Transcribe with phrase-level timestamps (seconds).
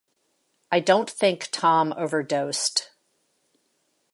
[0.71, 2.89] I don't think Tom overdosed.